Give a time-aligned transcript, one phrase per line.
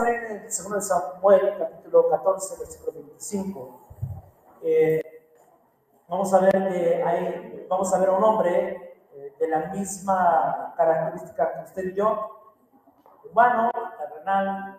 [0.00, 3.80] ver en 2 Samuel, capítulo 14, versículo 25.
[4.62, 5.02] Eh,
[6.08, 10.74] vamos a ver que hay, vamos a ver a un hombre eh, de la misma
[10.76, 12.54] característica que usted y yo,
[13.30, 14.78] humano, terrenal,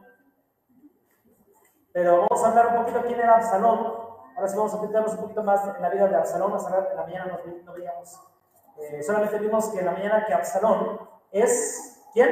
[1.91, 3.93] pero vamos a hablar un poquito quién era Absalón.
[4.35, 6.53] Ahora sí vamos a meternos un poquito más en la vida de Absalón.
[6.53, 8.19] En la mañana no, no veíamos,
[8.79, 10.99] eh, solamente vimos que en la mañana que Absalón
[11.31, 12.29] es, ¿quién?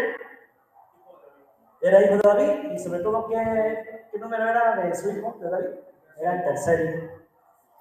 [1.81, 5.49] Era hijo de David y sobre todo, ¿qué, qué número era de su hijo, de
[5.49, 5.69] David?
[6.17, 7.13] Era el tercer hijo.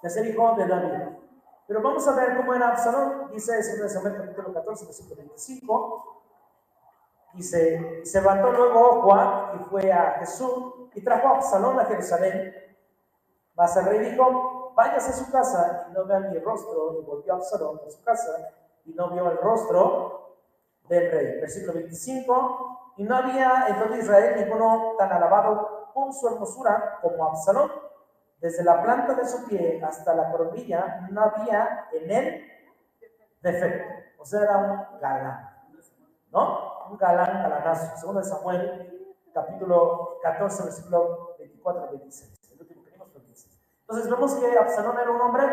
[0.00, 1.16] Tercer hijo de David.
[1.66, 3.30] Pero vamos a ver cómo era Absalón.
[3.30, 6.22] Dice 2 Samuel capítulo 14, versículo 25.
[7.34, 12.54] Dice, se levantó luego Juan y fue a Jesús y trajo a Absalón a Jerusalén.
[13.54, 17.00] Mas el rey dijo, váyase a su casa y no vea mi rostro.
[17.00, 18.50] Y volvió Absalón a su casa
[18.86, 20.29] y no vio el rostro
[20.90, 21.40] del rey.
[21.40, 22.94] Versículo 25.
[22.98, 27.70] Y no había en todo Israel ninguno tan alabado con su hermosura como Absalón.
[28.38, 32.46] Desde la planta de su pie hasta la coronilla no había en él
[33.40, 33.88] defecto.
[34.18, 35.48] O sea, era un galán.
[36.30, 36.88] ¿No?
[36.90, 37.96] Un galán, galanazo.
[37.96, 42.52] Segundo de Samuel, capítulo 14, versículo 24 26.
[42.52, 43.60] El último que vimos fue 26.
[43.82, 45.44] Entonces vemos que Absalón era un hombre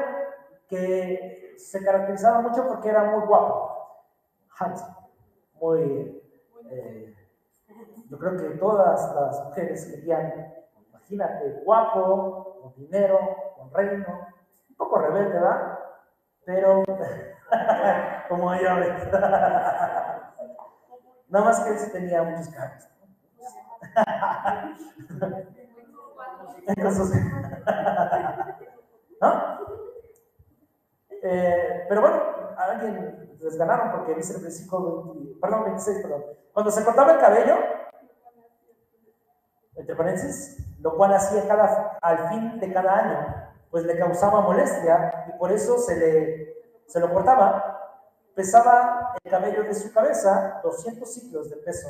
[0.68, 3.76] que se caracterizaba mucho porque era muy guapo.
[4.60, 4.97] Handsome.
[5.60, 6.22] Muy...
[6.70, 7.16] Eh,
[8.10, 10.54] yo creo que todas las mujeres querían,
[10.90, 13.20] imagínate, guapo, con dinero,
[13.58, 14.28] con reino,
[14.70, 15.80] un poco rebelde, ¿verdad?
[16.46, 16.84] Pero,
[18.30, 18.70] como yo,
[21.30, 22.88] nada más que él sí tenía muchos carros.
[29.22, 29.57] ¿No?
[31.24, 32.18] Eh, pero bueno,
[32.58, 36.24] a alguien les ganaron porque dice el versículo perdón, 26, perdón.
[36.54, 37.56] Cuando se cortaba el cabello,
[39.76, 45.26] entre paréntesis, lo cual hacía cada, al fin de cada año, pues le causaba molestia
[45.28, 46.54] y por eso se, le,
[46.88, 47.74] se lo cortaba.
[48.34, 51.90] Pesaba el cabello de su cabeza 200 ciclos de peso.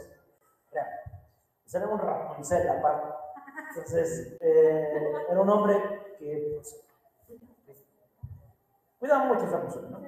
[1.63, 3.07] Pues era un aparte.
[3.69, 5.75] Entonces, eh, era un hombre
[6.17, 6.86] que pues,
[8.99, 9.99] cuidaba mucho esa persona, ¿no?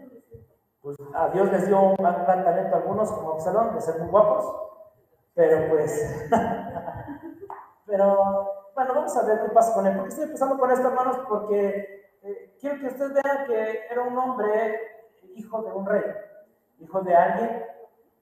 [0.81, 4.09] Pues a Dios les dio un gran, talento a algunos, como Absalón, de ser muy
[4.09, 4.45] guapos,
[5.33, 6.29] pero pues,
[7.85, 9.93] pero bueno, vamos a ver qué pasa con él.
[9.93, 11.19] ¿Por qué estoy empezando con esto, hermanos?
[11.27, 14.79] Porque eh, quiero que ustedes vean que era un hombre,
[15.35, 16.03] hijo de un rey,
[16.79, 17.65] hijo de alguien,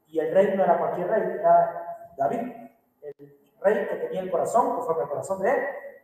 [0.08, 2.68] y el rey no era cualquier rey, era David
[3.02, 3.16] el
[3.62, 5.54] rey que tenía el corazón, conforme el corazón de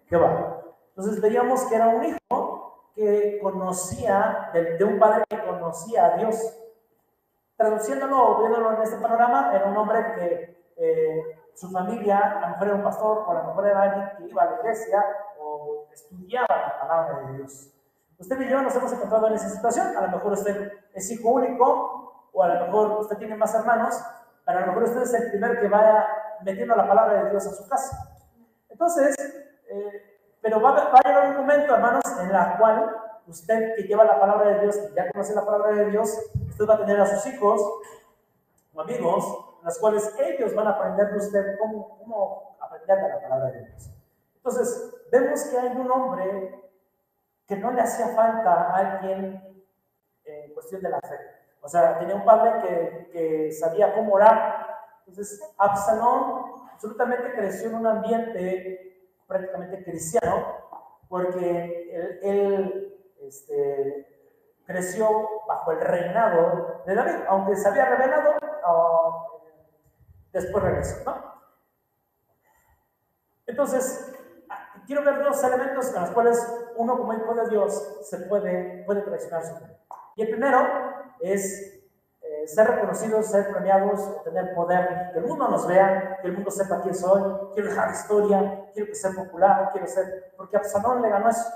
[0.08, 0.62] Jehová.
[0.90, 2.18] Entonces veíamos que era un hijo
[2.96, 6.60] que conocía, de, un padre que conocía a Dios.
[7.56, 12.48] Traduciéndolo o viéndolo en este panorama, era un hombre que eh, su familia, a lo
[12.50, 15.06] mejor era un pastor, o a lo mejor era alguien que iba a la iglesia
[15.40, 17.70] o estudiaba la palabra de Dios.
[18.18, 19.96] Usted y yo nos hemos encontrado en esa situación.
[19.98, 23.96] A lo mejor usted es hijo único, o a lo mejor usted tiene más hermanos,
[24.46, 26.08] pero a lo mejor usted es el primero que vaya
[26.42, 28.16] metiendo la palabra de Dios a su casa.
[28.70, 29.16] Entonces,
[29.70, 30.13] eh,
[30.44, 32.96] pero va, va, a llegar un momento, hermanos, en la cual
[33.26, 36.16] usted que lleva la palabra de Dios, que ya conoce la palabra de Dios,
[36.50, 37.62] usted va a tener a sus hijos
[38.74, 39.26] o amigos,
[39.60, 43.52] en las cuales ellos van a aprender de usted cómo, cómo aprender de la palabra
[43.52, 43.90] de Dios.
[44.36, 46.62] Entonces, vemos que hay un hombre
[47.48, 49.64] que no le hacía falta a alguien
[50.26, 51.18] en cuestión de la fe.
[51.62, 54.64] O sea, tenía un padre que, que sabía cómo orar,
[55.06, 58.93] entonces, Absalón absolutamente creció en un ambiente
[59.28, 60.46] prácticamente cristiano,
[61.10, 64.08] porque él, este,
[64.66, 68.36] creció bajo el reinado de David, aunque se había revelado,
[68.66, 69.28] ah,
[70.32, 71.34] después regresó, ¿no?
[73.46, 74.14] Entonces,
[74.86, 79.02] quiero ver dos elementos en los cuales uno como hijo de Dios se puede, puede
[79.02, 79.54] traicionar su.
[80.16, 80.60] Y el primero
[81.20, 81.73] es
[82.48, 86.82] ser reconocidos, ser premiados, tener poder, que el mundo nos vea, que el mundo sepa
[86.82, 87.22] quién soy,
[87.54, 91.50] quiero dejar historia, quiero sea popular, quiero ser, porque Absalón le ganó eso.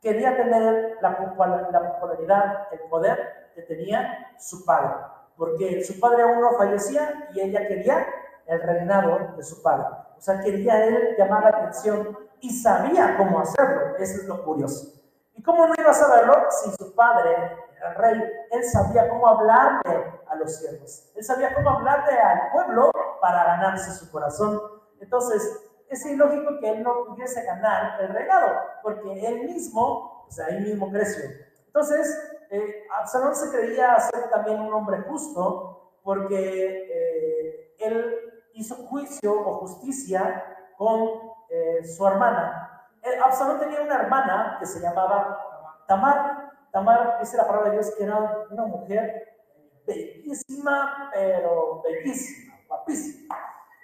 [0.00, 4.94] Quería tener la, popularidad, el poder que tenía su padre,
[5.36, 8.06] porque su padre aún no fallecía y ella quería
[8.46, 9.86] el reinado de su padre.
[10.16, 13.96] O sea, quería él llamar la atención y sabía cómo hacerlo.
[13.98, 15.00] Eso es lo curioso.
[15.34, 17.56] ¿Y cómo no iba a saberlo si su padre
[17.88, 21.10] el rey, él sabía cómo hablarle a los siervos.
[21.14, 22.90] Él sabía cómo hablarle al pueblo
[23.20, 24.60] para ganarse su corazón.
[25.00, 28.48] Entonces, es ilógico que él no pudiese ganar el reinado,
[28.82, 31.24] porque él mismo, sea, él mismo creció.
[31.66, 39.32] Entonces, eh, Absalón se creía ser también un hombre justo, porque eh, él hizo juicio
[39.32, 40.44] o justicia
[40.76, 41.08] con
[41.48, 42.88] eh, su hermana.
[43.02, 46.39] Eh, Absalón tenía una hermana que se llamaba Tamar.
[46.72, 49.38] Tamar, dice la palabra de Dios, que era una mujer
[49.86, 53.36] bellísima, pero bellísima, guapísima.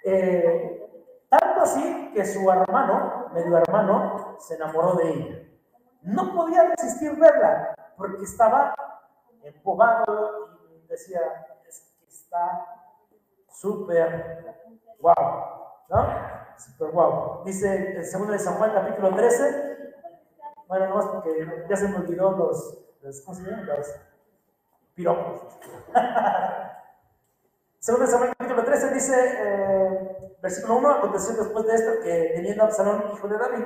[0.05, 5.47] Eh, tanto así que su hermano, medio hermano, se enamoró de ella.
[6.01, 8.73] No podía resistir verla porque estaba
[9.43, 11.19] empobado y decía,
[11.67, 12.65] es que está
[13.49, 14.55] súper
[14.99, 15.15] guau,
[15.89, 16.07] ¿no?
[16.57, 17.43] Súper guau.
[17.43, 19.66] Dice segundo de Samuel, capítulo 13.
[20.67, 23.65] Bueno, no, porque ya se me olvidó los, los ¿cómo se llaman?
[23.65, 23.87] Los
[24.93, 25.59] piropos.
[27.87, 33.05] De Samuel, capítulo 13, dice, eh, versículo 1, aconteció después de esto que teniendo Absalón,
[33.13, 33.63] hijo de David,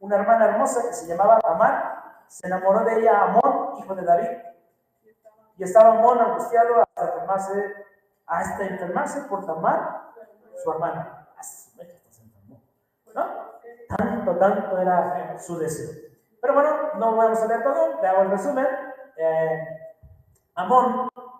[0.00, 4.28] una hermana hermosa que se llamaba Amar, se enamoró de ella Amón, hijo de David.
[5.56, 7.74] Y estaba Amón angustiado hasta enfermarse,
[8.26, 10.12] hasta enfermarse por Tamar,
[10.62, 11.28] su hermana.
[13.14, 13.26] ¿No?
[13.88, 16.11] Tanto, tanto era su deseo.
[16.42, 18.66] Pero bueno, no vamos a leer todo, le hago el resumen.
[19.16, 19.64] Eh,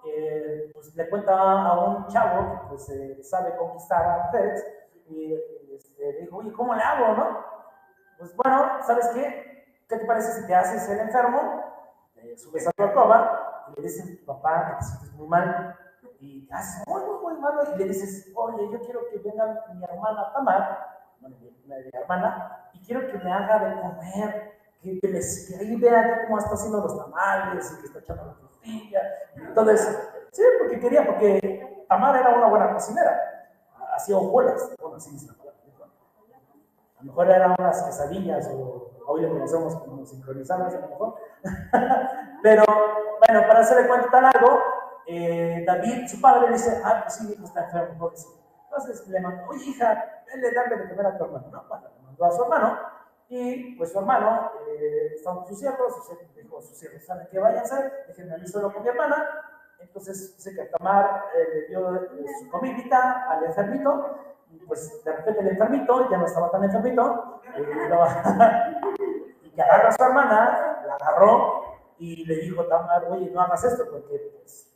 [0.06, 4.64] eh, pues, le cuenta a un chavo que pues, eh, sabe conquistar a mujeres
[5.08, 5.34] y
[5.74, 7.44] este, le dijo, oye, ¿cómo le hago, no?
[8.16, 9.82] Pues bueno, ¿sabes qué?
[9.88, 11.60] ¿Qué te parece si te haces el enfermo?
[12.36, 15.76] subes a tu alcoba y le dices a tu papá que te sientes muy mal
[16.20, 19.64] y te haces muy, muy, muy malo y le dices, oye, yo quiero que venga
[19.74, 24.52] mi hermana Tamar, bueno, mi, hermana, y quiero que me haga de comer,
[24.82, 28.32] que, les, que ahí vea cómo está haciendo los tamales y que está echando la
[28.34, 29.00] tortilla
[29.70, 29.90] eso.
[30.30, 33.20] Sí, porque quería, porque Tamar era una buena cocinera,
[33.94, 35.52] hacía hojuelas, bueno, así dice la palabra.
[36.98, 41.14] A lo mejor eran unas quesadillas o hoy le conocemos como sincronizadas a lo mejor.
[42.42, 44.60] Pero bueno, para hacerle cuenta tan algo,
[45.06, 48.40] eh, David, su padre, le dice, ah, pues sí, mi hijo está enfermo, pobrecito.
[48.64, 51.64] Entonces le mandó, oye hija, le darle de comer a tu hermano, ¿no?
[51.68, 52.78] Bueno, le mandó a su hermano,
[53.34, 55.94] y pues su hermano, eh, con sus siervos,
[56.36, 58.04] dijo sus siervos, ¿saben qué hacer?
[58.08, 59.26] Déjenme a mí solo con mi hermana.
[59.80, 64.18] Entonces dice que Tamar eh, le dio eh, su comidita al enfermito,
[64.50, 68.04] y pues de repente el enfermito, ya no estaba tan enfermito, eh, lo,
[69.42, 71.62] y que agarra a su hermana, la agarró
[71.98, 74.74] y le dijo Tamar, oye, no hagas esto porque pues,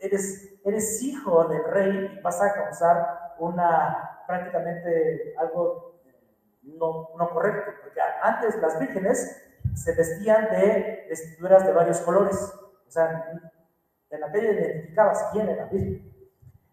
[0.00, 5.91] eres, eres hijo del rey y vas a causar una, prácticamente algo
[6.62, 9.42] no, correcto, porque antes las vírgenes
[9.74, 12.36] se vestían de vestiduras de varios colores,
[12.86, 13.30] o sea,
[14.10, 16.12] en la calle identificabas quién era virgen.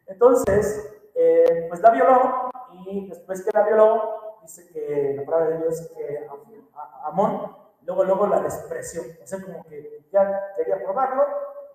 [0.08, 2.50] Entonces, eh, pues la violó
[2.86, 6.28] y después que la violó, dice que la palabra de Dios es que
[7.04, 11.26] Amón luego, luego la despreció, o sea, como que ya quería probarlo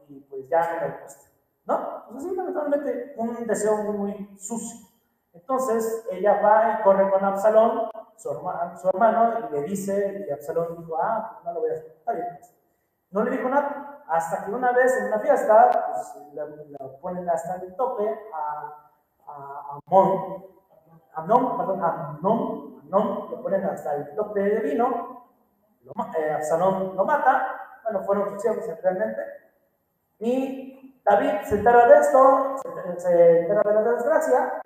[0.08, 1.30] y pues ya no le gusta,
[1.66, 2.04] ¿no?
[2.10, 4.83] Pues así, lamentablemente, un deseo muy sucio.
[5.34, 10.32] Entonces, ella va y corre con Absalón, su hermano, su hermano, y le dice, y
[10.32, 11.82] Absalón dijo, ah, pues no lo voy a.
[12.04, 12.54] Pues".
[13.10, 16.46] No le dijo nada, hasta que una vez en una fiesta, pues la,
[17.00, 18.90] ponen hasta el tope a,
[19.26, 20.44] a Amón,
[21.14, 25.26] Amnon, perdón, a Amnon, Amnon, lo ponen hasta el tope de vino,
[25.82, 29.20] lo, eh, Absalón lo mata, bueno, fueron sus hijos realmente,
[30.20, 32.56] y David se entera de esto,
[32.98, 34.62] se entera de la desgracia,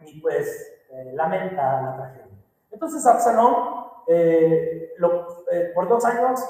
[0.00, 2.38] y pues eh, lamenta la tragedia.
[2.70, 6.40] Entonces Absalón eh, lo, eh, por dos años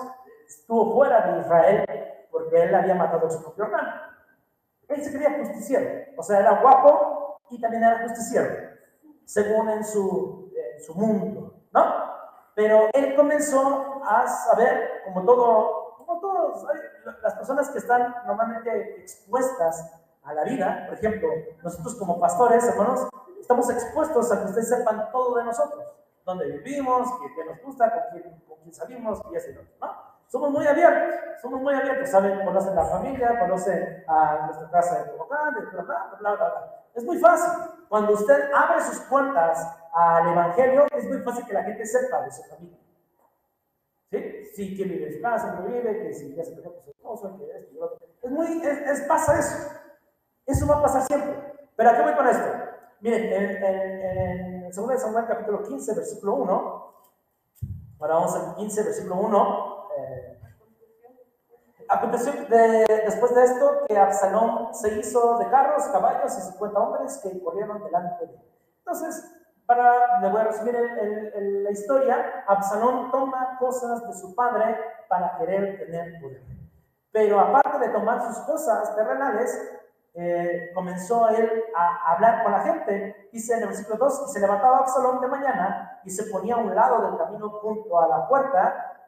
[0.46, 1.84] estuvo fuera de Israel
[2.30, 3.92] porque él había matado a su propio hermano.
[4.88, 8.48] Él se creía justiciero, o sea, era guapo y también era justiciero,
[9.24, 12.08] según en su, en su mundo, ¿no?
[12.54, 16.66] Pero él comenzó a saber, como todo, como todos,
[17.22, 21.28] las personas que están normalmente expuestas a la vida, por ejemplo,
[21.62, 23.08] nosotros como pastores, hermanos,
[23.40, 28.02] estamos expuestos a que ustedes sepan todo de nosotros dónde vivimos, qué, nos gusta, con
[28.12, 30.08] quién, con quién salimos y así, ¿no?
[30.26, 32.44] Somos muy abiertos, somos muy abiertos, ¿saben?
[32.44, 36.84] Conocen la familia, conocen a nuestra casa de Bogotá, bla, bla, bla, bla.
[36.94, 37.50] Es muy fácil.
[37.88, 42.30] Cuando usted abre sus puertas al Evangelio, es muy fácil que la gente sepa de
[42.30, 42.78] su familia.
[44.10, 44.44] ¿Sí?
[44.54, 46.90] Sí, quién vive en su casa, no vive, que si ya se peleó con su
[46.90, 48.06] esposo, que esto y otro.
[48.20, 49.70] Es muy, es, es, pasa eso.
[50.44, 51.56] Eso va a pasar siempre.
[51.74, 52.67] Pero ¿a qué voy con esto?
[53.00, 56.94] Miren, en, en, en 2 Samuel capítulo 15, versículo 1,
[58.00, 60.40] ahora vamos al 15, versículo 1, eh,
[61.88, 67.20] aconteció de, después de esto que Absalón se hizo de carros, caballos y 50 hombres
[67.22, 68.40] que corrieron delante de él.
[68.78, 69.32] Entonces,
[69.64, 74.76] para, le voy a resumir el, el, la historia, Absalón toma cosas de su padre
[75.08, 76.42] para querer tener poder.
[77.12, 79.77] Pero aparte de tomar sus cosas terrenales,
[80.20, 83.28] eh, comenzó él a hablar con la gente.
[83.32, 86.58] Dice en el versículo 2, y se levantaba Absalón de mañana y se ponía a
[86.58, 89.06] un lado del camino junto a la puerta.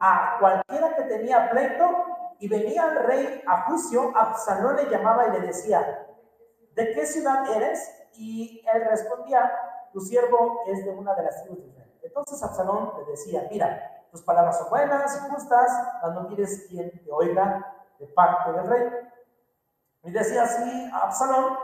[0.00, 1.84] A cualquiera que tenía pleito
[2.38, 6.06] y venía el rey a juicio, Absalón le llamaba y le decía,
[6.74, 8.08] ¿de qué ciudad eres?
[8.14, 9.52] Y él respondía,
[9.92, 11.92] tu siervo es de una de las tribus de Israel.
[12.02, 15.70] Entonces Absalón le decía, mira, tus palabras son buenas justas,
[16.00, 19.06] mas no quieres quien te oiga de parte del rey.
[20.06, 21.58] Y decía así Absalón,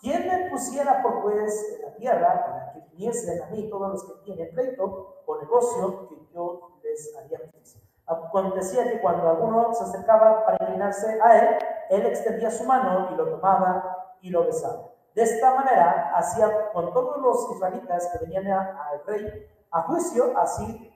[0.00, 4.04] ¿quién me pusiera por juez en la tierra para que viniesen a mí todos los
[4.04, 7.80] que tienen pleito o negocio que yo les haría justicia?
[8.04, 11.58] Acontecía que cuando alguno se acercaba para inclinarse a él,
[11.88, 14.90] él extendía su mano y lo tomaba y lo besaba.
[15.14, 20.92] De esta manera hacía con todos los israelitas que venían al rey a juicio, así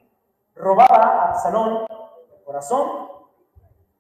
[0.57, 1.87] robaba Absalón
[2.37, 3.09] el corazón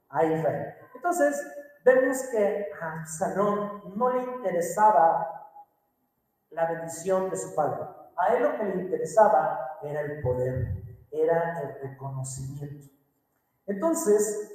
[0.09, 0.75] a Israel.
[0.97, 1.58] Entonces,
[1.95, 5.50] vemos que a Absalón no le interesaba
[6.50, 7.85] la bendición de su padre.
[8.16, 12.88] A él lo que le interesaba era el poder, era el reconocimiento.
[13.66, 14.52] Entonces,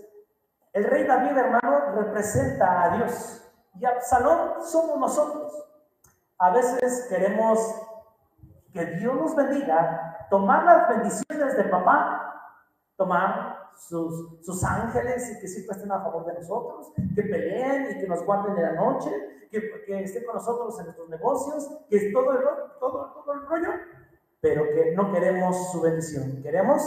[0.73, 3.41] el rey David, hermano, representa a Dios
[3.79, 5.53] y Absalón somos nosotros.
[6.37, 7.59] A veces queremos
[8.71, 12.59] que Dios nos bendiga, tomar las bendiciones de papá,
[12.95, 18.07] tomar sus, ángeles y que siempre estén a favor de nosotros, que peleen y que
[18.07, 19.09] nos guarden en la noche,
[19.49, 22.39] que, que estén con nosotros en nuestros negocios, que es todo el,
[22.79, 23.69] todo, todo el rollo,
[24.41, 26.81] pero que no queremos su bendición, queremos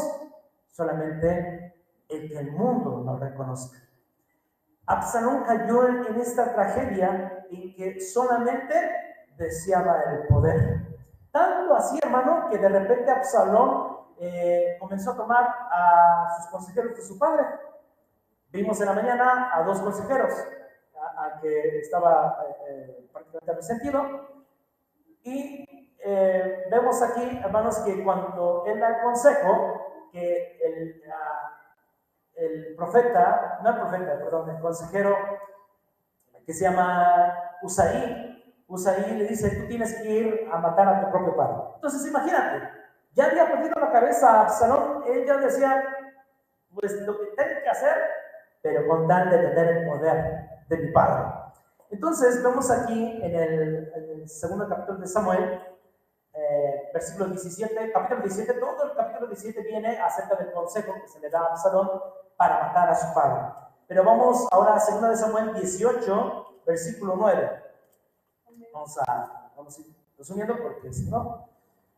[0.68, 1.74] solamente
[2.08, 3.78] el que el mundo nos reconozca.
[4.86, 8.74] Absalón cayó en esta tragedia en que solamente
[9.36, 10.86] deseaba el poder.
[11.32, 17.02] Tanto así, hermano, que de repente Absalón eh, comenzó a tomar a sus consejeros de
[17.02, 17.44] su padre.
[18.50, 20.32] Vimos en la mañana a dos consejeros,
[21.18, 24.02] a, que estaba eh, eh, prácticamente resentido.
[25.23, 25.66] Y
[26.70, 31.02] vemos aquí, hermanos, que cuando él da el consejo, que el,
[32.37, 35.16] el profeta, no el profeta, perdón, el consejero
[36.46, 38.37] que se llama Usaí,
[38.68, 41.56] Usaí le dice, tú tienes que ir a matar a tu propio padre.
[41.76, 42.68] Entonces imagínate,
[43.16, 45.82] ya había perdido la cabeza a Absalón, ella decía,
[46.75, 47.96] pues lo que tengo que hacer,
[48.61, 51.25] pero con tal de tener el poder de mi padre.
[51.90, 55.62] Entonces vemos aquí en el, segundo capítulo de Samuel,
[56.35, 61.20] eh, versículo 17, capítulo 17, todo el capítulo 17 viene acerca del consejo que se
[61.20, 61.88] le da a Absalón
[62.37, 63.52] para matar a su padre.
[63.87, 67.62] Pero vamos ahora a 2 de Samuel 18, versículo 9.
[68.75, 71.49] Vamos a, vamos a ir resumiendo porque si no,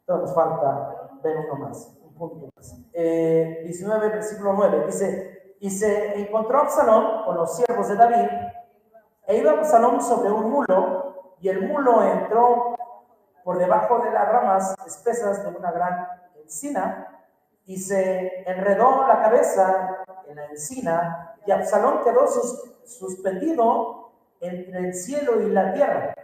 [0.07, 2.77] todo nos falta ver uno más, un punto más.
[2.93, 8.29] 19, eh, versículo 9, dice, y se encontró Absalón con los siervos de David,
[9.27, 12.77] e iba Absalón sobre un mulo, y el mulo entró
[13.45, 16.07] por debajo de las ramas espesas de una gran
[16.43, 17.25] encina,
[17.67, 22.27] y se enredó la cabeza en la encina, y Absalón quedó
[22.85, 24.11] suspendido
[24.41, 26.15] entre el cielo y la tierra.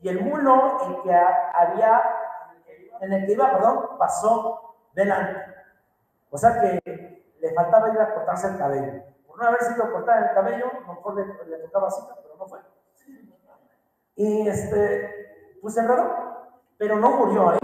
[0.00, 2.02] Y el mulo en que había,
[3.04, 5.40] en el que iba, perdón, pasó delante.
[6.30, 9.02] O sea que le faltaba ir a cortarse el cabello.
[9.26, 11.14] Por no haber sido cortar el cabello, a lo mejor
[11.46, 12.60] le, tocaba así, pero no fue.
[14.16, 16.08] Y este, pues se enredó,
[16.78, 17.58] pero no murió ahí.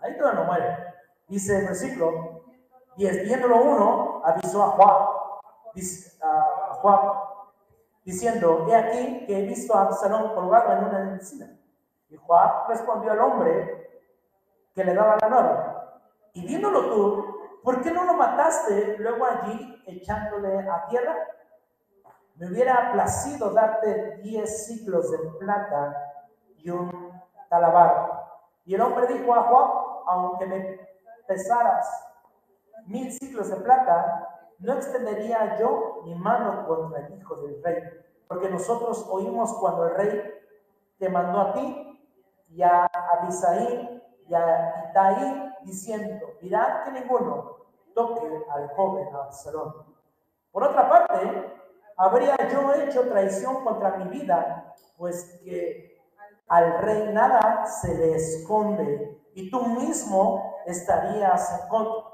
[0.00, 0.76] Ahí todavía no muere.
[1.28, 2.44] Dice el versículo
[2.96, 4.70] 10, viéndolo uno, avisó a
[6.80, 7.00] Juan,
[8.04, 11.56] diciendo, he aquí que he visto a Absalón colgado en una encina.
[12.08, 13.89] Y Juan respondió al hombre
[14.74, 15.80] que le daba la nueva,
[16.32, 21.16] y viéndolo tú, ¿por qué no lo mataste luego allí echándole a tierra?
[22.36, 25.94] Me hubiera placido darte diez ciclos de plata
[26.56, 26.90] y un
[27.48, 28.28] talabar.
[28.64, 29.70] Y el hombre dijo a Juan,
[30.06, 30.80] aunque me
[31.26, 31.86] pesaras
[32.86, 34.26] mil ciclos de plata,
[34.58, 37.82] no extendería yo mi mano contra el hijo del rey.
[38.28, 40.34] Porque nosotros oímos cuando el rey
[40.98, 42.08] te mandó a ti
[42.48, 43.99] y a Abisaí
[44.30, 47.56] y a Itaí diciendo, mirad que ninguno
[47.94, 49.74] toque al joven Absalón.
[50.52, 51.52] Por otra parte,
[51.96, 56.00] habría yo hecho traición contra mi vida, pues que
[56.46, 62.10] al rey nada se le esconde y tú mismo estarías en contra.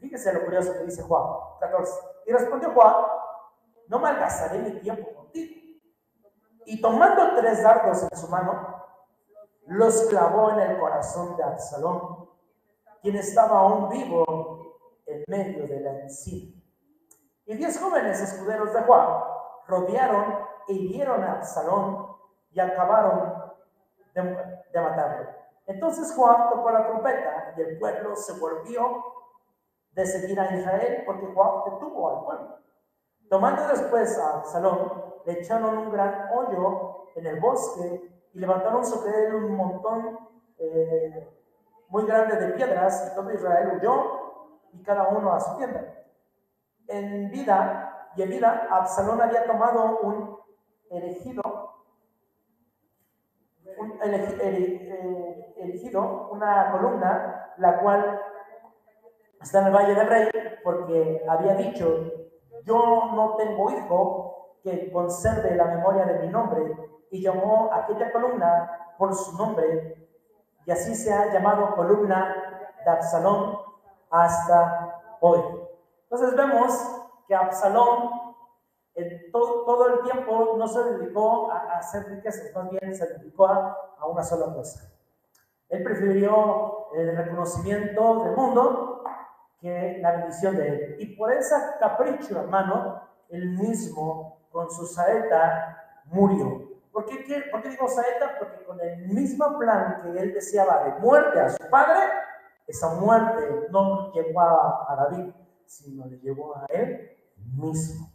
[0.00, 1.24] Fíjese lo curioso que dice Juan
[1.60, 1.92] 14.
[2.26, 2.94] Y respondió Juan,
[3.88, 5.54] no malgastaré mi tiempo contigo.
[6.64, 8.73] Y tomando tres dardos en su mano,
[9.66, 12.28] los clavó en el corazón de Absalón,
[13.02, 16.60] quien estaba aún vivo en medio de la encina.
[17.46, 19.08] Y diez jóvenes escuderos de Juan
[19.66, 22.06] rodearon e hirieron a Absalón
[22.50, 23.52] y acabaron
[24.14, 25.30] de, matarlo.
[25.66, 29.04] Entonces Joab tocó la trompeta y el pueblo se volvió
[29.92, 32.58] de seguir a Israel porque Joab detuvo al pueblo.
[33.28, 39.26] Tomando después a Absalón, le echaron un gran hoyo en el bosque y levantaron sobre
[39.26, 40.18] él un montón
[40.58, 41.30] eh,
[41.88, 46.04] muy grande de piedras y todo Israel huyó y cada uno a su tienda.
[46.88, 50.38] En vida y en vida, Absalón había tomado un
[50.90, 51.42] elegido,
[54.02, 54.24] eh,
[56.30, 58.20] una columna, la cual
[59.40, 60.28] está en el Valle del Rey,
[60.62, 62.12] porque había dicho,
[62.64, 66.76] yo no tengo hijo que conserve la memoria de mi nombre,
[67.14, 70.08] y llamó aquella columna por su nombre,
[70.66, 73.56] y así se ha llamado columna de Absalón
[74.10, 75.38] hasta hoy.
[76.10, 76.72] Entonces vemos
[77.28, 78.10] que Absalón
[78.96, 83.46] en todo, todo, el tiempo no se dedicó a, hacer riquezas, más bien se dedicó
[83.46, 84.90] a, a una sola cosa.
[85.68, 89.04] Él prefirió el reconocimiento del mundo
[89.60, 90.96] que la bendición de él.
[90.98, 96.63] Y por ese capricho, hermano, él mismo con su saeta murió.
[96.94, 98.38] ¿Por qué, ¿Por qué digo saeta?
[98.38, 101.98] Porque con el mismo plan que él deseaba de muerte a su padre,
[102.68, 105.32] esa muerte no llevó a, a David,
[105.66, 107.18] sino le llevó a él
[107.56, 108.12] mismo.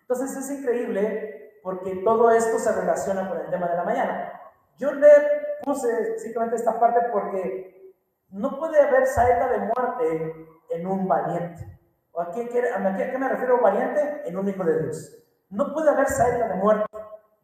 [0.00, 4.40] Entonces es increíble porque todo esto se relaciona con el tema de la mañana.
[4.78, 5.10] Yo le
[5.62, 7.94] puse simplemente esta parte porque
[8.30, 11.80] no puede haber saeta de muerte en un valiente.
[12.18, 14.22] ¿A qué, a qué me refiero valiente?
[14.24, 15.18] En un hijo de Dios.
[15.50, 16.86] No puede haber saeta de muerte.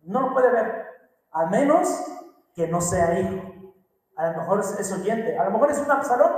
[0.03, 0.87] No lo puede haber.
[1.33, 1.89] A menos
[2.55, 3.75] que no sea hijo.
[4.17, 5.39] A lo mejor es, oyente.
[5.39, 6.33] A lo mejor es un Absalón.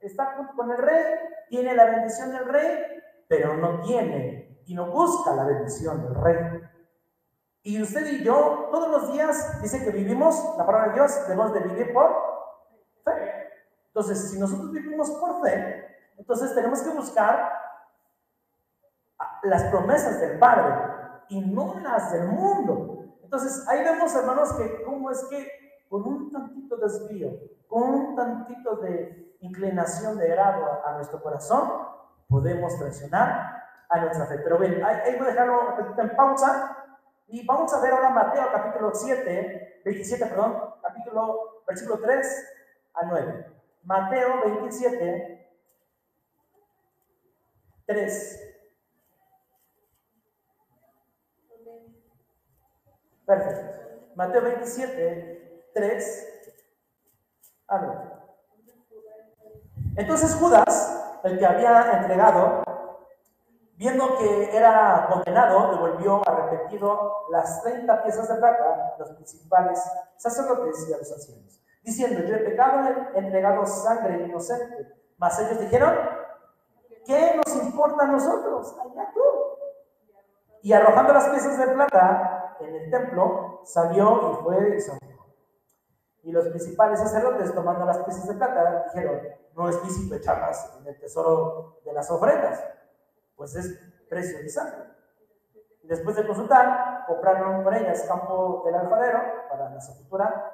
[0.00, 1.04] Está con el rey.
[1.48, 3.02] Tiene la bendición del rey.
[3.28, 6.60] Pero no tiene y no busca la bendición del rey.
[7.62, 11.52] Y usted y yo, todos los días, dice que vivimos, la palabra de Dios, debemos
[11.52, 12.10] de vivir por
[13.04, 13.50] fe.
[13.88, 15.84] Entonces, si nosotros vivimos por fe,
[16.16, 17.52] entonces tenemos que buscar
[19.42, 20.95] las promesas del Padre
[21.82, 23.16] las del mundo.
[23.22, 25.48] Entonces, ahí vemos, hermanos, que cómo es que
[25.88, 27.30] con un tantito de desvío,
[27.68, 31.70] con un tantito de inclinación de grado a, nuestro corazón,
[32.28, 34.38] podemos traicionar a nuestra fe.
[34.38, 36.76] Pero bien, ahí, voy a dejarlo en pausa
[37.28, 42.54] y vamos a ver ahora Mateo capítulo 7, 27, perdón, capítulo, versículo 3
[42.94, 43.46] a 9.
[43.84, 45.50] Mateo 27,
[47.86, 48.55] 3.
[53.26, 54.12] Perfecto.
[54.14, 56.28] Mateo 27, 3
[57.68, 58.22] a
[59.96, 62.62] Entonces Judas, el que había entregado,
[63.74, 69.82] viendo que era condenado, devolvió arrepentido las 30 piezas de plata a los principales
[70.16, 74.94] sacerdotes y a los ancianos, diciendo, yo he pecado, he entregado sangre inocente.
[75.18, 75.94] Mas ellos dijeron,
[77.06, 78.76] ¿Qué nos importa a nosotros?
[78.80, 79.20] Allá tú.
[80.62, 85.16] Y arrojando las piezas de plata en el templo, salió y fue y salió.
[86.22, 89.20] Y los principales sacerdotes, tomando las piezas de plata, dijeron,
[89.54, 92.62] no es lícito echarlas en el tesoro de las ofrendas,
[93.36, 94.86] pues es precio de sangre.
[95.82, 100.52] Después de consultar, compraron por ellas campo del alfarero para la sepultura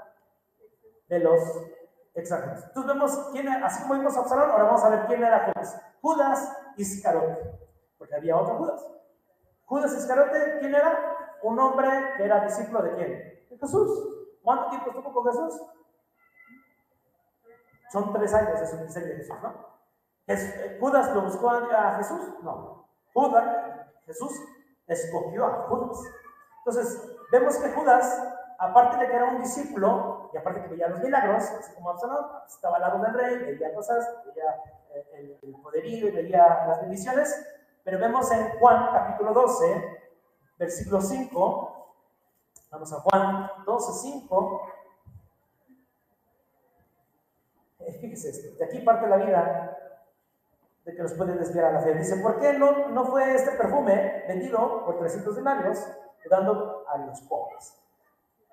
[1.08, 1.40] de los
[2.14, 2.64] extranjeros.
[2.64, 5.80] Entonces vemos quién, así como vimos a Absalón, ahora vamos a ver quién era Judas.
[6.00, 7.38] Judas Iscarote,
[7.96, 8.86] porque había otro Judas.
[9.64, 11.21] Judas Iscarote, ¿quién era?
[11.42, 13.08] Un hombre que era discípulo de quién?
[13.50, 13.90] De Jesús.
[14.42, 15.62] ¿Cuánto tiempo estuvo con Jesús?
[17.90, 19.72] Son tres años de su ministerio de Jesús, ¿no?
[20.26, 22.20] Eh, ¿Judas lo buscó a Jesús?
[22.42, 22.88] No.
[23.12, 23.44] Judas,
[24.06, 24.32] Jesús
[24.86, 25.98] escogió a Judas.
[26.64, 31.00] Entonces, vemos que Judas aparte de que era un discípulo, y aparte que veía los
[31.00, 34.54] milagros, así como Absalón, estaba al lado del rey, veía cosas, veía
[34.94, 37.44] eh, el, poderío veía las bendiciones,
[37.82, 40.01] pero vemos en Juan capítulo 12,
[40.62, 41.96] versículo 5,
[42.70, 44.62] vamos a Juan 12, 5,
[47.80, 49.76] eh, fíjese esto, de aquí parte la vida
[50.84, 51.94] de que nos puede desviar a la fe.
[51.94, 55.84] Dice, ¿por qué no, no fue este perfume vendido por 300 denarios,
[56.30, 57.74] dando a los pobres?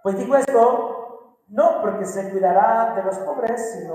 [0.02, 3.88] Pues digo esto no porque se cuidará de los pobres,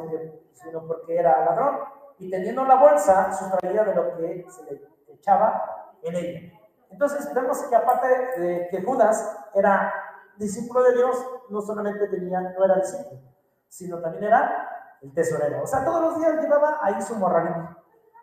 [0.52, 1.80] sino porque era ladrón.
[2.18, 6.63] Y teniendo la bolsa, sustraía de lo que se le echaba en ella.
[6.94, 8.06] Entonces vemos que aparte
[8.40, 9.92] de que Judas era
[10.36, 13.20] discípulo de Dios, no solamente tenía, no era discípulo,
[13.68, 15.64] sino también era el tesorero.
[15.64, 17.76] O sea, todos los días llevaba ahí su morralito.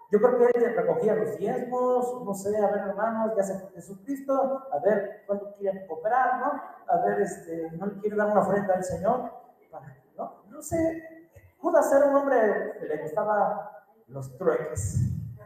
[0.10, 4.66] Yo creo que él recogía los diezmos, no sé, a ver, hermanos, ya se Jesucristo,
[4.72, 6.62] a ver cuánto quieren cooperar, ¿no?
[6.88, 9.34] A ver, este, no quiere dar una ofrenda al Señor,
[10.18, 10.44] ¿no?
[10.50, 14.98] No sé, Judas era un hombre que le gustaba los trueques,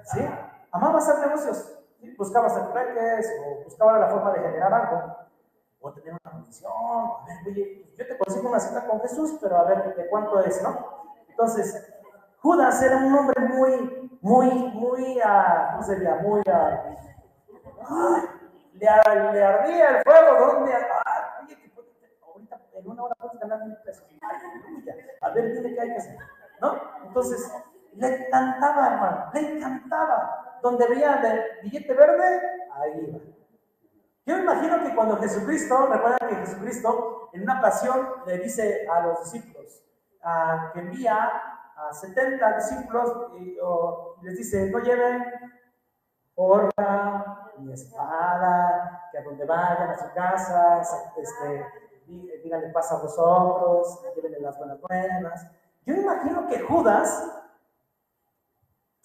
[0.03, 0.27] ¿sí?
[0.71, 1.74] Amaba hacer negocios,
[2.17, 5.15] buscaba hacer trueques o buscaba la forma de generar algo
[5.81, 9.57] o tener una misión, a ver, oye, yo te consigo una cita con Jesús, pero
[9.57, 11.13] a ver de cuánto es, ¿no?
[11.29, 11.93] Entonces,
[12.41, 16.15] Judas era un hombre muy, muy, muy, uh, ¿cómo sería?
[16.15, 16.85] Muy, uh,
[18.73, 20.73] le, ardía el fuego, ¿dónde?
[20.73, 21.39] Ah,
[22.25, 24.05] ahorita en una hora puedes ganar mil pesos.
[25.21, 26.17] A ver, dime qué hay que hacer,
[26.61, 26.81] ¿no?
[27.03, 27.51] Entonces,
[27.93, 30.44] le encantaba, hermano, le encantaba.
[30.65, 32.41] Donde veía el billete verde,
[32.73, 33.19] ahí iba.
[34.25, 39.19] Yo imagino que cuando Jesucristo, recuerdan que Jesucristo en una ocasión le dice a los
[39.25, 39.83] discípulos
[40.23, 41.29] uh, que envía
[41.77, 43.59] a 70 discípulos y
[44.23, 45.23] les dice, no lleven
[46.33, 50.81] porra ni espada, que a donde vayan a su casa,
[51.15, 51.65] este,
[52.43, 55.45] díganle paz a vosotros, llévenle las buenas buenas.
[55.85, 57.44] Yo imagino que Judas,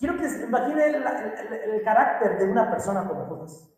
[0.00, 3.70] quiero que se imagine el, carácter de una persona como Judas.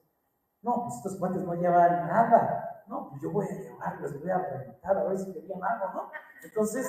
[0.62, 2.84] No, pues estos cuates no llevan nada.
[2.86, 5.92] No, pues yo voy a llevar, les voy a preguntar a ver si querían algo,
[5.92, 6.10] ¿no?
[6.44, 6.88] Entonces,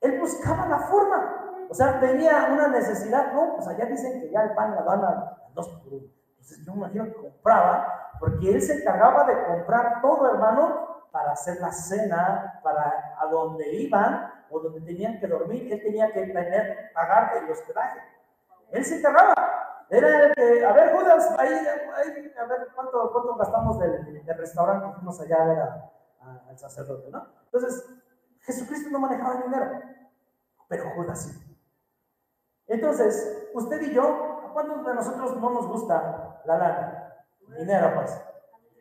[0.00, 1.66] él buscaba la forma.
[1.68, 5.04] O sea, tenía una necesidad, no, pues allá dicen que ya el pan la van
[5.04, 6.06] a dos por uno.
[6.30, 11.32] Entonces yo me imagino que compraba, porque él se encargaba de comprar todo, hermano, para
[11.32, 16.26] hacer la cena, para a donde iban o donde tenían que dormir, él tenía que
[16.26, 18.15] tener, pagar el hospedaje.
[18.70, 19.34] Él se encargaba.
[19.88, 24.94] Era el que, a ver, Judas, ahí, ahí a ver cuánto, cuánto gastamos del, restaurante
[24.96, 25.58] fuimos allá a ver
[26.48, 27.24] al sacerdote, ¿no?
[27.44, 27.88] Entonces,
[28.40, 29.80] Jesucristo no manejaba dinero,
[30.68, 31.58] pero Judas sí.
[32.66, 37.14] Entonces, usted y yo, ¿a cuántos de nosotros no nos gusta la lana?
[37.56, 38.20] Dinero, pues.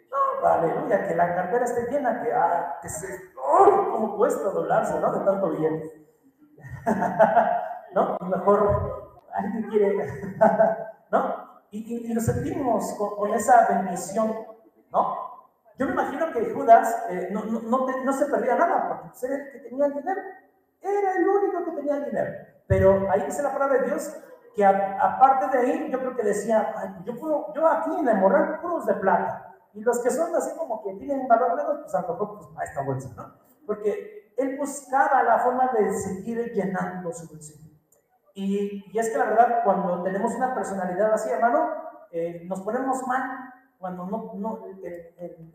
[0.10, 5.00] No, aleluya, que la cartera esté llena, que, ah, que se, oh, cómo cuesta doblarse,
[5.00, 5.12] ¿no?
[5.12, 6.08] De tanto billete.
[7.94, 8.18] ¿No?
[8.22, 9.05] Mejor,
[9.36, 9.96] alguien quiere,
[11.12, 11.46] ¿no?
[11.72, 14.34] Y, y, nos sentimos con, esa bendición,
[14.92, 15.26] ¿no?
[15.78, 19.36] Yo me imagino que Judas eh, no, no, no, se perdía nada, porque pues, era
[19.36, 20.22] el que tenía el dinero.
[20.82, 22.32] Era el único que tenía el dinero.
[22.68, 24.16] Pero ahí dice la palabra de Dios
[24.56, 28.62] que aparte de ahí, yo creo que decía, yo, puedo, yo aquí en el morral
[28.62, 29.54] puros de plata.
[29.74, 32.48] Y los que son así como que tienen valor menos, pues a lo mejor pues,
[32.58, 33.34] a esta bolsa, ¿no?
[33.68, 37.65] Porque él buscaba la forma de seguir llenando su bolsillo.
[38.38, 41.72] Y, es que la verdad, cuando tenemos una personalidad así, hermano,
[42.12, 44.34] eh, nos ponemos mal cuando no,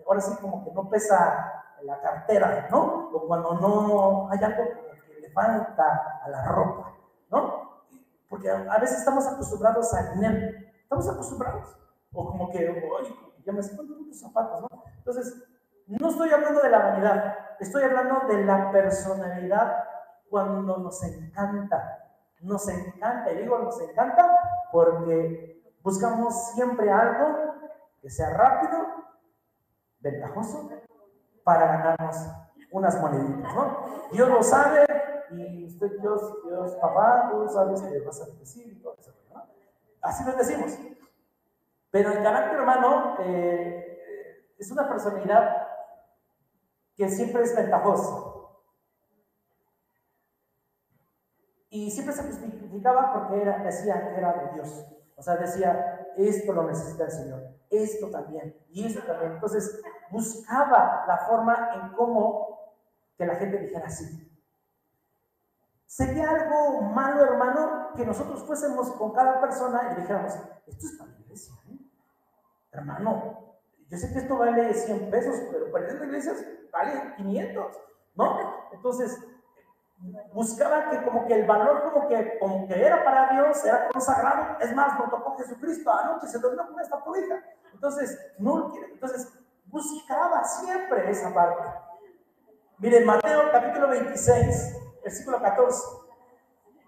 [0.06, 3.10] ahora sí como que no pesa la cartera, ¿no?
[3.12, 4.64] O cuando no hay algo
[5.06, 6.94] que le falta a la ropa,
[7.30, 7.82] ¿no?
[8.30, 11.76] Porque a, veces estamos acostumbrados a dinero, estamos acostumbrados.
[12.12, 13.14] O como que, oye,
[13.44, 14.68] ya me siento tus zapatos, ¿no?
[14.96, 15.34] Entonces,
[15.86, 19.84] no estoy hablando de la vanidad, estoy hablando de la personalidad
[20.30, 21.99] cuando nos encanta,
[22.40, 24.36] nos encanta, y digo nos encanta
[24.72, 27.54] porque buscamos siempre algo
[28.00, 28.78] que sea rápido,
[30.00, 30.70] ventajoso,
[31.44, 32.16] para ganarnos
[32.72, 33.84] unas moneditas, ¿no?
[34.12, 34.86] Dios lo sabe
[35.30, 39.44] y usted, Dios, Dios, papá, tú sabes que vas a decir y todo eso, ¿no?
[40.02, 40.78] Así lo decimos.
[41.90, 45.68] Pero el carácter hermano eh, es una personalidad
[46.96, 48.19] que siempre es ventajosa.
[51.70, 54.86] Y siempre se justificaba porque era, decía que era de Dios.
[55.16, 59.32] O sea, decía, esto lo necesita el Señor, esto también, y esto también.
[59.32, 59.80] Entonces,
[60.10, 62.58] buscaba la forma en cómo
[63.16, 64.26] que la gente dijera así.
[65.86, 70.34] Sería algo malo, hermano, que nosotros fuésemos con cada persona y dijéramos,
[70.66, 71.78] esto es para la iglesia, ¿eh?
[72.72, 73.54] hermano.
[73.88, 76.32] Yo sé que esto vale 100 pesos, pero para la iglesia
[76.72, 77.76] vale 500,
[78.14, 78.38] ¿no?
[78.72, 79.18] Entonces,
[80.32, 84.56] buscaba que como que el valor como que, como que era para Dios, era consagrado.
[84.60, 87.42] Es más, lo tocó Jesucristo anoche, se durmió con esta cobija.
[87.72, 89.32] Entonces, entonces
[89.66, 91.68] buscaba siempre esa parte.
[92.78, 95.82] Miren, Mateo capítulo 26, versículo 14.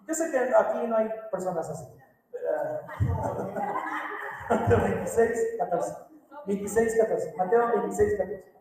[0.08, 1.84] Yo sé que aquí no hay personas así.
[4.48, 5.96] Mateo 26, 14.
[6.46, 7.34] 26, 14.
[7.36, 8.52] Mateo 26, 14.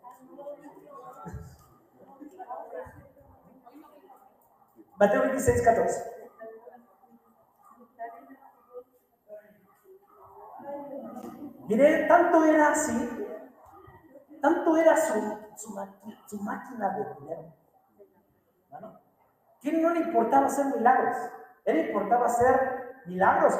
[5.01, 6.11] Mateo 26, 14.
[11.67, 13.09] Mire, tanto era así,
[14.39, 15.39] tanto era su,
[16.27, 17.51] su, máquina de dinero,
[19.59, 21.17] que no le importaba hacer milagros,
[21.65, 23.59] él importaba hacer milagros,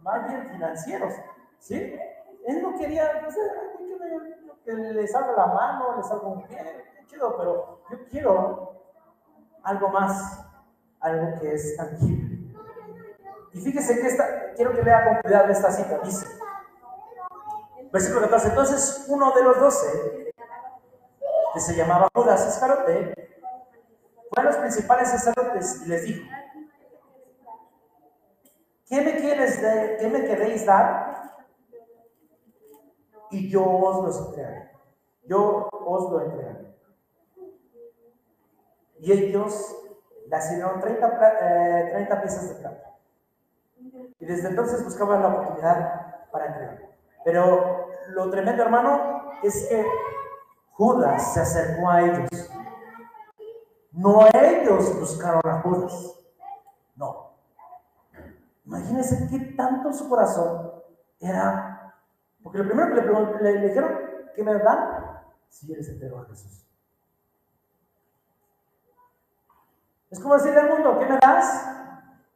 [0.00, 1.12] más bien financieros,
[1.58, 1.98] ¿sí?
[2.46, 3.40] Él no quería, no sé,
[4.64, 8.72] que le salga la mano, le salga un pie, chido, pero yo quiero
[9.64, 10.41] algo más,
[11.02, 12.38] algo que es tangible.
[13.52, 16.26] Y fíjese que esta, quiero que lea con cuidado esta cita, dice,
[17.92, 20.32] versículo 14, entonces uno de los doce,
[21.52, 23.12] que se llamaba Judas Iscariote,
[24.30, 26.22] fue a los principales sacerdotes y les dijo,
[28.88, 31.12] ¿qué me, quieres de, qué me queréis dar?
[33.30, 34.70] Y yo os los entregaré.
[35.24, 36.74] Yo os lo entregaré.
[38.98, 39.76] Y ellos
[40.28, 41.18] le asignaron 30,
[41.90, 42.92] 30 piezas de plata.
[44.18, 46.78] Y desde entonces buscaban la oportunidad para entregar.
[47.24, 49.84] Pero lo tremendo, hermano, es que
[50.72, 52.28] Judas se acercó a ellos.
[53.92, 56.18] No ellos buscaron a Judas.
[56.96, 57.32] No.
[58.64, 60.72] Imagínense qué tanto su corazón
[61.20, 61.94] era.
[62.42, 64.00] Porque lo primero que le, le, dijeron,
[64.34, 65.20] ¿qué me dan?
[65.48, 66.61] Si eres entero a Jesús.
[70.12, 71.68] Es como decirle al mundo, ¿qué me das?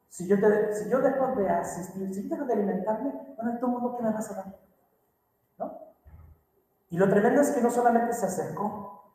[0.09, 3.67] Si yo, te, si yo dejo de asistir, si yo dejo de alimentarme, bueno, todo
[3.67, 4.47] el mundo, ¿qué me vas a dar?
[5.59, 5.79] ¿No?
[6.89, 9.13] Y lo tremendo es que no solamente se acercó,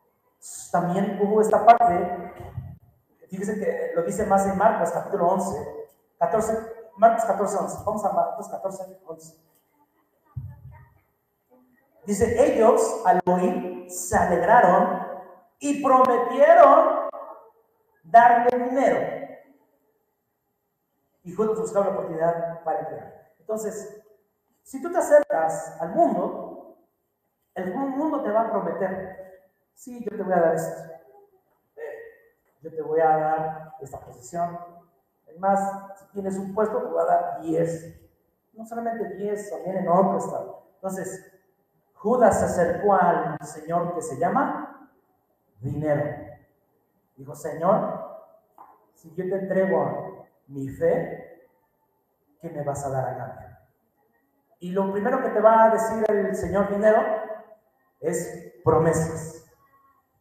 [0.71, 2.33] también hubo esta parte,
[3.29, 6.57] fíjense que lo dice más en Marcos capítulo 11, 14,
[6.97, 7.77] Marcos 14, 11.
[7.83, 9.37] Vamos a Marcos 14, 11.
[12.05, 15.01] Dice, ellos al oír se alegraron
[15.57, 17.00] y prometieron
[18.03, 19.37] darle dinero.
[21.23, 23.33] Y Judas buscaba la oportunidad para entregar.
[23.39, 24.01] Entonces,
[24.63, 26.77] si tú te acercas al mundo,
[27.55, 29.41] el mundo te va a prometer,
[29.73, 30.93] sí, yo te voy a dar esto,
[32.61, 34.57] yo te voy a dar esta posición,
[35.39, 37.99] más, si tienes un puesto, te va a dar 10.
[38.53, 40.63] No solamente 10, también en otro estado.
[40.75, 41.31] Entonces,
[41.95, 44.89] Judas se acercó al Señor que se llama
[45.59, 46.20] dinero.
[47.21, 48.17] Dijo, Señor,
[48.95, 51.45] si yo te entrego mi fe,
[52.41, 53.47] ¿qué me vas a dar a cambio?
[54.59, 56.99] Y lo primero que te va a decir el Señor dinero
[57.99, 59.45] es promesas.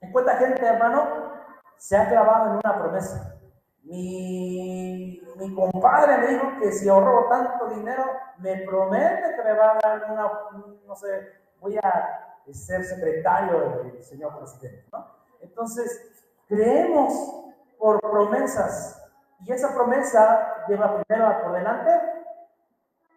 [0.03, 1.33] ¿En cuánta gente, hermano,
[1.79, 3.41] se ha clavado en una promesa?
[3.85, 8.05] Mi, mi compadre me dijo que si ahorro tanto dinero,
[8.37, 10.31] me promete que me va a dar una,
[10.87, 14.85] no sé, voy a ser secretario del señor presidente.
[15.41, 16.11] Entonces,
[16.51, 17.15] creemos
[17.79, 19.03] por promesas
[19.47, 21.91] y esa promesa lleva primero por delante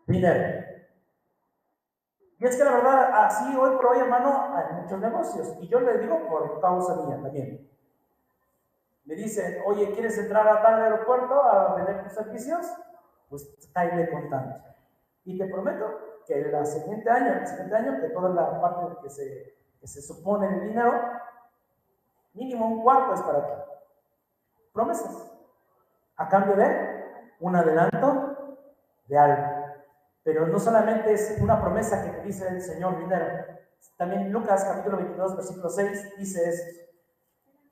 [0.07, 0.63] dinero.
[2.39, 5.57] Y es que la verdad, así hoy por hoy, hermano, hay muchos negocios.
[5.59, 7.73] Y yo le digo por causa mía también
[9.05, 12.65] me dicen, oye, ¿quieres entrar a tal aeropuerto a vender tus servicios?
[13.29, 14.55] Pues caile contando.
[15.25, 19.09] Y te prometo que el siguiente año, el siguiente año, que toda la parte que
[19.09, 20.93] se, que se supone el dinero,
[22.33, 23.71] mínimo un cuarto es para ti.
[24.73, 25.31] Promesas.
[26.15, 27.03] A cambio de
[27.39, 28.57] un adelanto
[29.07, 29.63] de algo.
[30.23, 33.25] Pero no solamente es una promesa que dice el Señor dinero.
[33.97, 36.83] También Lucas capítulo 22, versículo 6 dice esto.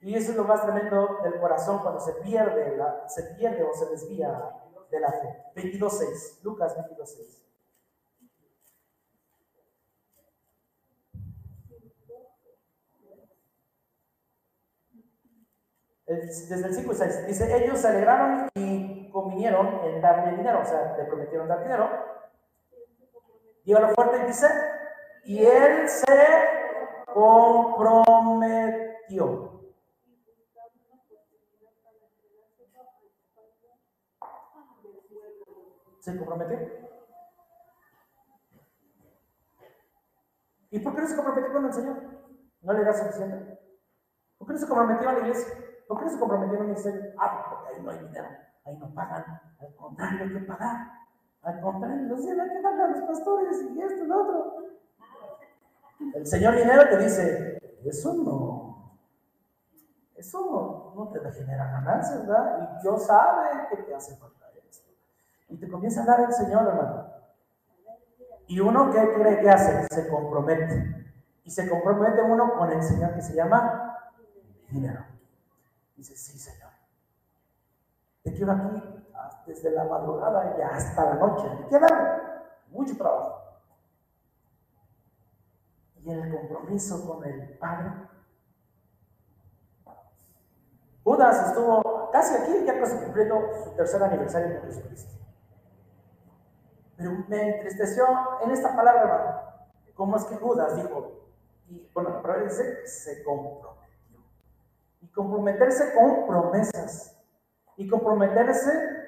[0.01, 3.73] Y eso es lo más tremendo del corazón cuando se pierde, la, se pierde o
[3.73, 4.51] se desvía
[4.89, 5.43] de la fe.
[5.55, 7.50] 22.6, Lucas 22.6.
[16.19, 20.65] Desde el 5 y 6, dice, ellos se alegraron y convinieron en darle dinero, o
[20.65, 21.89] sea, le prometieron dar dinero.
[23.65, 24.47] lo fuerte y dice,
[25.23, 26.49] y él se
[27.05, 29.51] comprometió.
[36.01, 36.59] se comprometió.
[40.71, 41.97] ¿Y por qué no se comprometió con el Señor?
[42.61, 43.59] ¿No le era suficiente?
[44.37, 45.60] ¿Por qué no se comprometió a la iglesia?
[45.91, 47.01] ¿Por qué no se comprometió en ministerio?
[47.17, 48.29] Ah, porque ahí no hay dinero,
[48.65, 49.41] ahí no pagan.
[49.59, 50.87] Al contrario, hay que pagar.
[51.43, 54.55] Al contrario, los hay que pagar a los pastores y esto y lo otro.
[56.15, 58.97] El Señor dinero te dice, eso no,
[60.15, 62.77] eso no, no te genera ganancias, ¿verdad?
[62.77, 64.45] Y Dios sabe que te hace falta.
[65.49, 67.07] Y te comienza a dar el Señor, hermano.
[68.47, 69.87] Y uno, ¿qué cree que hace?
[69.93, 71.13] Se compromete.
[71.43, 73.97] Y se compromete uno con el Señor que se llama
[74.69, 75.10] dinero.
[76.01, 76.71] Dice, sí, Señor.
[78.23, 79.05] Te quiero aquí
[79.45, 81.47] desde la madrugada y hasta la noche.
[81.59, 83.39] Te queda mucho trabajo.
[86.03, 87.91] Y el compromiso con el Padre,
[91.03, 95.13] Judas estuvo casi aquí, ya casi cumpliendo su tercer aniversario con Jesucristo.
[96.97, 98.07] Pero me entristeció
[98.41, 99.41] en esta palabra, hermano.
[99.93, 101.29] ¿Cómo es que Judas dijo?
[101.69, 103.80] Y bueno, pero dice que se comprometió.
[105.01, 107.17] Y comprometerse con promesas.
[107.77, 109.00] Y comprometerse